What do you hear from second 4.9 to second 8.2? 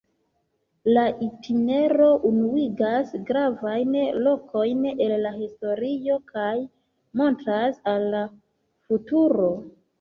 el la historio kaj montras al